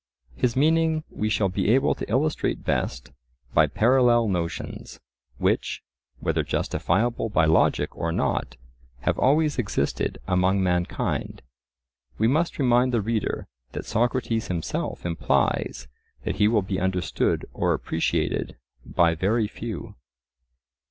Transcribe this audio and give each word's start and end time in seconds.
His 0.35 0.55
meaning 0.55 1.03
we 1.11 1.29
shall 1.29 1.47
be 1.47 1.69
able 1.69 1.93
to 1.93 2.09
illustrate 2.09 2.63
best 2.63 3.11
by 3.53 3.67
parallel 3.67 4.27
notions, 4.27 4.99
which, 5.37 5.83
whether 6.19 6.41
justifiable 6.41 7.29
by 7.29 7.45
logic 7.45 7.95
or 7.95 8.11
not, 8.11 8.57
have 9.01 9.19
always 9.19 9.59
existed 9.59 10.17
among 10.25 10.63
mankind. 10.63 11.43
We 12.17 12.27
must 12.27 12.57
remind 12.57 12.91
the 12.91 13.01
reader 13.01 13.45
that 13.73 13.85
Socrates 13.85 14.47
himself 14.47 15.05
implies 15.05 15.87
that 16.23 16.37
he 16.37 16.47
will 16.47 16.63
be 16.63 16.79
understood 16.79 17.45
or 17.53 17.75
appreciated 17.75 18.57
by 18.83 19.13
very 19.13 19.47
few. 19.47 19.93